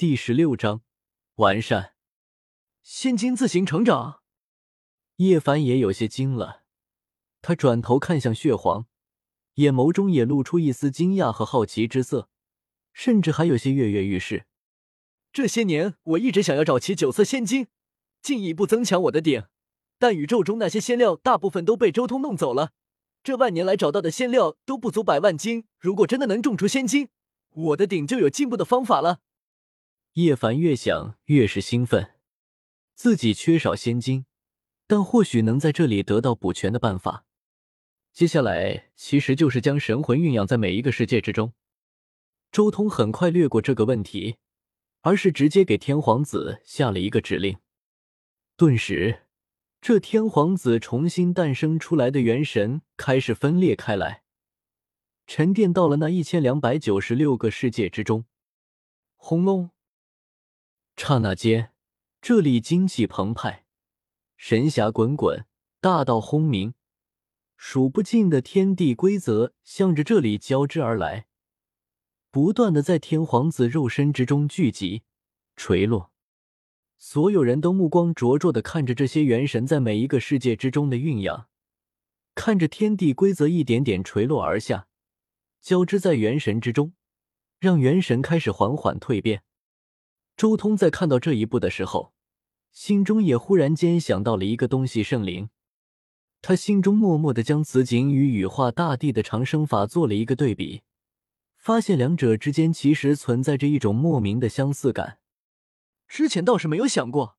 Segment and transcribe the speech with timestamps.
[0.00, 0.80] 第十六章
[1.34, 1.92] 完善。
[2.82, 4.22] 仙金自行成长。
[5.16, 6.62] 叶凡也有些惊了，
[7.42, 8.86] 他转头看向血皇，
[9.56, 12.30] 眼眸中也露出一丝惊讶和好奇之色，
[12.94, 14.46] 甚至还有些跃跃欲试。
[15.34, 17.66] 这些年，我一直想要找齐九色仙金，
[18.22, 19.44] 进一步增强我的鼎，
[19.98, 22.70] 但宇宙中那些仙料大部分都被周通弄走了。
[23.22, 27.10] 这万年来找到的仙料都不足百万斤，如果真的能种出仙金，
[27.50, 29.20] 我的鼎就有进步的方法了。
[30.14, 32.14] 叶凡越想越是兴奋，
[32.94, 34.26] 自己缺少仙金，
[34.86, 37.24] 但或许能在这里得到补全的办法。
[38.12, 41.52] 接下来其实就是将神魂蕴养在每一个世界之中。
[42.50, 44.36] 周通很快略过这个问题。
[45.02, 47.56] 而是直接给天皇子下了一个指令，
[48.54, 49.22] 顿时，
[49.80, 54.24] 这天皇子重新诞生出来的元神开始分裂开来，
[55.26, 58.26] 沉淀到了那一千两百九十六个世界之中。
[59.16, 59.70] 轰隆！
[61.02, 61.72] 刹那间，
[62.20, 63.64] 这里精气澎湃，
[64.36, 65.46] 神霞滚滚，
[65.80, 66.74] 大道轰鸣，
[67.56, 71.26] 数不尽的天地规则向着这里交织而来。
[72.30, 75.04] 不断的在天皇子肉身之中聚集、
[75.56, 76.12] 垂落，
[76.98, 81.48] 所有人都目光灼灼的看着这些元神在每一个世界之中的蕴养，
[82.34, 84.86] 看着天地规则一点点垂落而下，
[85.62, 86.92] 交织在元神之中，
[87.58, 89.42] 让元神开始缓缓蜕变。
[90.40, 92.14] 周通在看到这一步的时候，
[92.72, 95.50] 心中也忽然间想到了一个东西——圣灵。
[96.40, 100.80] 他心中默默的将紫锦与羽化大帝的长生法做了一个对比。
[101.58, 105.18] 发现两者之间其实存在着一种莫名的相似感。
[106.08, 107.36] 之前倒是没有想过，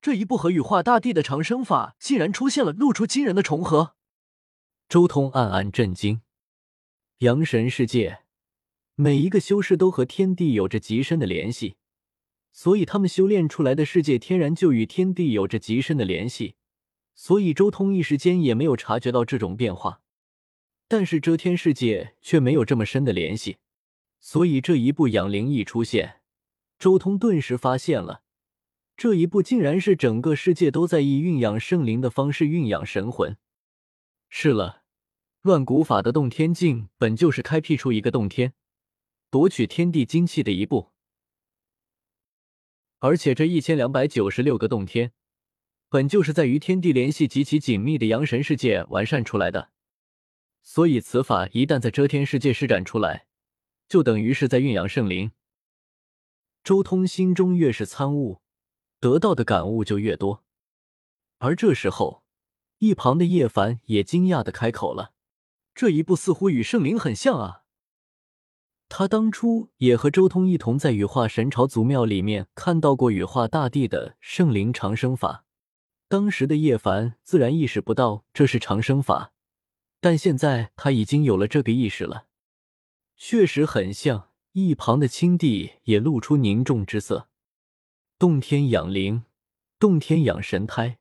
[0.00, 3.94] 这一步和羽化大帝的长生法竟然出现了露出惊人的重合。
[4.88, 6.22] 周通暗暗震惊。
[7.18, 8.24] 阳神世界
[8.96, 11.76] 每一个修士都和天地有着极深的联系，
[12.52, 16.54] 所以他们修炼出来的世界天然就与天地有着极深的联系。
[17.14, 20.00] 所以周通一时间也没有察觉到这种变化。
[20.88, 23.56] 但是遮天世界却没有这么深的联系，
[24.20, 26.20] 所以这一步养灵一出现，
[26.78, 28.22] 周通顿时发现了，
[28.94, 33.38] 这一步竟然是整个世界都在以蕴养圣灵的方式蕴养神魂。
[34.28, 34.82] 是了，
[35.40, 38.52] 乱古法的洞天境本就是开辟出一个洞天，
[39.30, 40.91] 夺取天地精气的一步，
[43.02, 45.10] 而且这一千两百九十六个洞天，
[45.88, 49.70] 本就是在与天地联系极其紧密的阳神世界完善出来的。
[50.62, 53.26] 所以，此法一旦在遮天世界施展出来，
[53.88, 55.32] 就等于是在蕴养圣灵。
[56.62, 58.40] 周通心中越是参悟，
[59.00, 60.44] 得到的感悟就越多。
[61.38, 62.22] 而这时候，
[62.78, 65.12] 一旁的叶凡也惊讶的开口了
[65.74, 67.61] ：“这一步似乎与圣灵很像啊！”
[68.94, 75.46] 他当初也和周通一同在羽化神朝祖庙里面看到过羽化大帝的圣灵长生法，
[76.08, 79.32] 当时的叶凡自然意识不到这是长生法。
[79.98, 82.26] 但现在他已经有了这个意识了，
[83.16, 84.28] 确实很像。
[84.52, 87.28] 一旁的青帝也露出凝重之色。
[88.18, 89.22] 洞天养灵，
[89.78, 90.98] 洞天养神胎，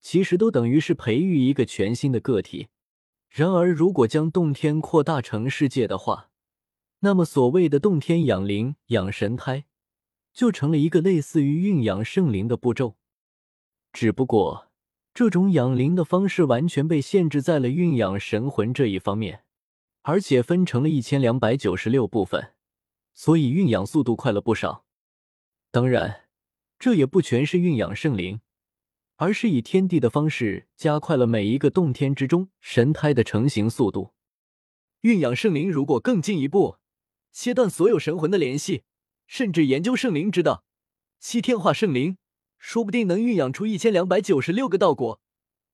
[0.00, 2.66] 其实都等于是培育一个全新的个体。
[3.28, 6.29] 然而，如果将洞天扩大成世界的话，
[7.00, 9.64] 那么所谓的洞天养灵、养神胎，
[10.32, 12.96] 就成了一个类似于运养圣灵的步骤。
[13.92, 14.68] 只不过。
[15.12, 19.42] 这种养灵的方式完全被限制在了运养神魂这一方面，
[20.02, 22.52] 而且分成了一千两百九十六部分，
[23.12, 24.84] 所以运养速度快了不少。
[25.72, 26.28] 当然，
[26.78, 28.40] 这也不全是运养圣灵，
[29.16, 34.12] 而是以天地的方式加快了每一个洞天之中神胎的成型速度。
[35.00, 36.76] 运养圣灵如果更进一步，
[37.32, 38.84] 切断所有神魂的联系，
[39.26, 40.64] 甚至研究圣灵之道，
[41.18, 42.16] 七天化圣灵。
[42.58, 45.18] 说不定能蕴养出一千两百九十六个道果，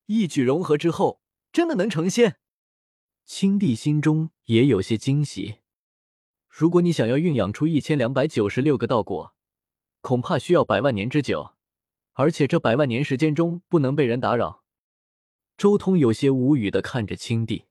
[0.06, 2.36] 一举融合之后，真的能成仙。
[3.24, 5.56] 青帝心中也有些惊喜。
[6.48, 9.34] 如果你想要蕴养出一千两百九十六个道果，
[10.00, 11.54] 恐怕需要百万年之久，
[12.12, 14.62] 而且这百万年时间中不能被人打扰。
[15.56, 17.64] 周通有些无语的看着青帝：“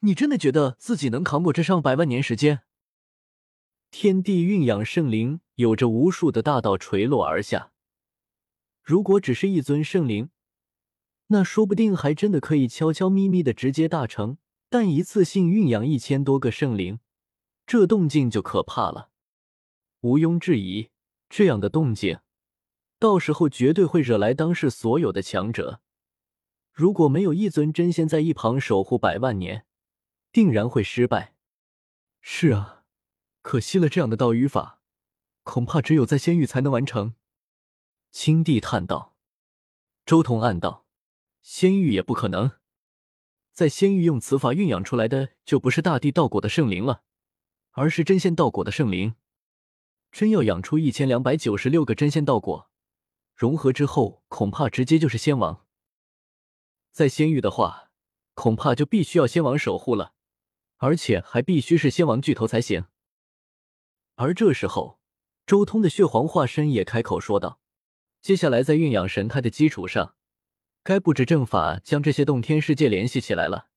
[0.00, 2.60] 你真的觉得自己能扛过这上百万年时间？”
[3.96, 7.70] 天地蕴养圣灵，有着无数的大道垂落而下。
[8.82, 10.30] 如果只是一尊圣灵，
[11.28, 14.38] 那说不定还真的可以悄悄咪咪的直接大成。
[14.68, 16.98] 但一次性蕴养一千多个圣灵，
[17.68, 19.10] 这动静就可怕了。
[20.00, 20.88] 毋庸置疑，
[21.28, 22.18] 这样的动静，
[22.98, 25.80] 到时候绝对会惹来当世所有的强者。
[26.72, 29.64] 如果没有一尊真仙在一旁守护百万年，
[30.32, 31.36] 定然会失败。
[32.20, 32.73] 是啊，
[33.44, 34.80] 可惜了这样的道与法，
[35.42, 37.14] 恐怕只有在仙域才能完成。
[38.10, 39.18] 青帝叹道。
[40.06, 40.86] 周同暗道：
[41.42, 42.52] 仙域也不可能，
[43.52, 47.02] 在仙域用此法蕴养出来的就不是大地道果的圣灵了，
[47.72, 49.14] 而是真仙道果的圣灵。
[50.10, 52.70] 真要养出一千两百九十六个真仙道果，
[53.34, 55.66] 融合之后，恐怕直接就是仙王。
[56.92, 57.90] 在仙域的话，
[58.32, 60.14] 恐怕就必须要仙王守护了，
[60.78, 62.86] 而且还必须是仙王巨头才行。
[64.16, 65.00] 而这时候，
[65.46, 67.60] 周通的血皇化身也开口说道
[68.22, 70.14] ：“接下来在蕴养神胎的基础上，
[70.82, 73.68] 该布置阵法将这些洞天世界联系起来了。”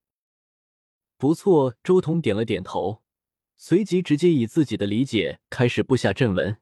[1.18, 3.02] 不错，周通点了点头，
[3.56, 6.58] 随即直接以自己的理解开始布下阵文。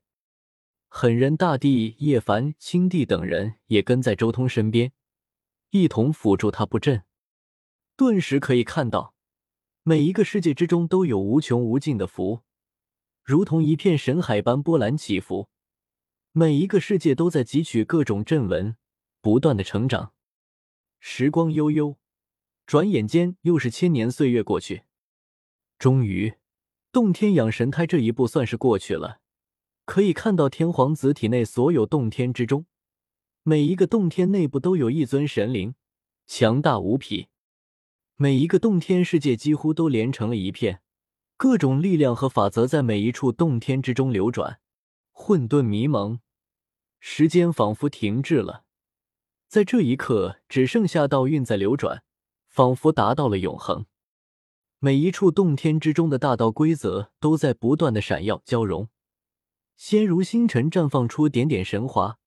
[0.88, 4.92] 狠人大帝、叶凡、青帝等人也跟在周通身边，
[5.70, 7.02] 一同辅助他布阵。
[7.94, 9.14] 顿时可以看到，
[9.82, 12.45] 每一个世界之中都有无穷无尽的符。
[13.26, 15.48] 如同一片神海般波澜起伏，
[16.30, 18.76] 每一个世界都在汲取各种阵纹，
[19.20, 20.12] 不断的成长。
[21.00, 21.96] 时光悠悠，
[22.66, 24.84] 转眼间又是千年岁月过去。
[25.76, 26.34] 终于，
[26.92, 29.18] 洞天养神胎这一步算是过去了。
[29.84, 32.66] 可以看到天皇子体内所有洞天之中，
[33.42, 35.74] 每一个洞天内部都有一尊神灵，
[36.28, 37.26] 强大无匹。
[38.14, 40.80] 每一个洞天世界几乎都连成了一片。
[41.38, 44.58] 各种力量和法则在每一处洞天之中流转，
[45.12, 46.20] 混沌迷蒙，
[46.98, 48.64] 时间仿佛停滞了。
[49.46, 52.02] 在这一刻，只剩下道运在流转，
[52.48, 53.84] 仿佛达到了永恒。
[54.78, 58.88] 每一处洞天之中的大道规则都在不断的闪耀交融，
[59.76, 62.18] 先如星辰绽放出点点神华，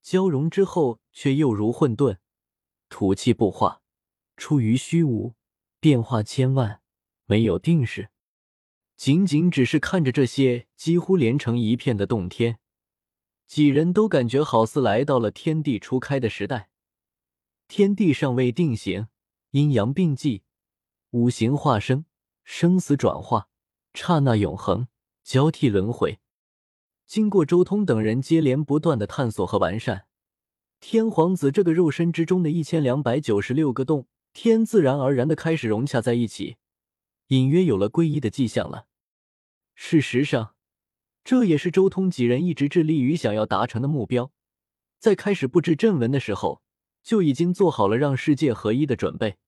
[0.00, 2.16] 交融之后却又如混沌，
[2.88, 3.82] 土气不化，
[4.38, 5.34] 出于虚无，
[5.80, 6.80] 变化千万，
[7.26, 8.08] 没有定式。
[8.98, 12.58] 仅仅只是看着这些几乎连成一片的洞天，
[13.46, 16.68] 几人都感觉好似来到了天地初开的时代。
[17.68, 19.06] 天地尚未定型，
[19.52, 20.42] 阴阳并济，
[21.12, 22.06] 五行化生，
[22.42, 23.48] 生死转化，
[23.94, 24.88] 刹那永恒，
[25.22, 26.18] 交替轮回。
[27.06, 30.06] 经过周通等人接连不断的探索和完善，
[30.80, 36.56] 天皇子这个肉身之中的一千两百九十六个洞天，自然而然的开始融洽在一起，
[37.28, 38.86] 隐约有了归一的迹象了。
[39.80, 40.56] 事实上，
[41.22, 44.32] 这也是周通几人一直致力于想要达成的目标。
[44.98, 46.62] 在开始布置阵文的时候，
[47.00, 49.38] 就已经做好了让世界合一的准备，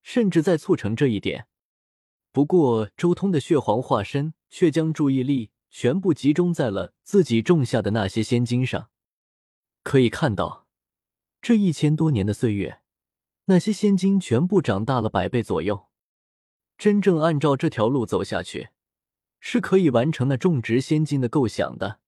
[0.00, 1.48] 甚至在促成这一点。
[2.30, 8.88] 不过，周通的血皇化身却将注意力全部集中在了自己种下的那些仙晶上。
[9.82, 10.68] 可以看到，
[11.42, 12.80] 这一千多年的岁月，
[13.46, 15.88] 那些仙晶全部长大了百倍左右。
[16.78, 18.68] 真正按照这条路走下去。
[19.44, 21.98] 是可以完成那种植仙金的构想的。